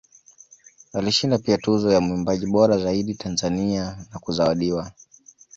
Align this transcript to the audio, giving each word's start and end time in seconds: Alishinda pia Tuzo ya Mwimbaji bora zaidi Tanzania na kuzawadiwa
Alishinda 0.93 1.37
pia 1.37 1.57
Tuzo 1.57 1.91
ya 1.93 2.01
Mwimbaji 2.01 2.45
bora 2.45 2.77
zaidi 2.77 3.15
Tanzania 3.15 3.97
na 4.13 4.19
kuzawadiwa 4.19 4.91